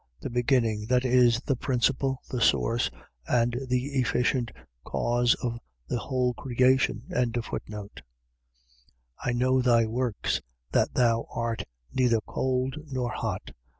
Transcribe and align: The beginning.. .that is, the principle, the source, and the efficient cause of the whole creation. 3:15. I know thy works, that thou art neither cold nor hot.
The 0.19 0.31
beginning.. 0.31 0.87
.that 0.87 1.05
is, 1.05 1.41
the 1.41 1.55
principle, 1.55 2.23
the 2.27 2.41
source, 2.41 2.89
and 3.27 3.55
the 3.67 3.85
efficient 3.99 4.49
cause 4.83 5.35
of 5.43 5.59
the 5.89 5.99
whole 5.99 6.33
creation. 6.33 7.03
3:15. 7.11 7.99
I 9.23 9.31
know 9.33 9.61
thy 9.61 9.85
works, 9.85 10.41
that 10.71 10.95
thou 10.95 11.27
art 11.29 11.65
neither 11.93 12.19
cold 12.21 12.77
nor 12.89 13.11
hot. 13.11 13.51